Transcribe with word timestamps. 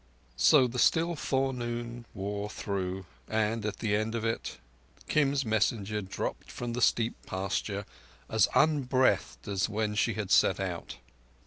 So 0.37 0.65
the 0.65 0.79
still 0.79 1.15
forenoon 1.15 2.05
wore 2.15 2.49
through, 2.49 3.05
and 3.27 3.63
at 3.63 3.77
the 3.77 3.95
end 3.95 4.15
of 4.15 4.25
it 4.25 4.57
Kim's 5.07 5.45
messenger 5.45 6.01
dropped 6.01 6.49
from 6.51 6.73
the 6.73 6.81
steep 6.81 7.13
pasture 7.27 7.85
as 8.27 8.47
unbreathed 8.55 9.47
as 9.47 9.69
when 9.69 9.93
she 9.93 10.15
had 10.15 10.31
set 10.31 10.59
out. 10.59 10.95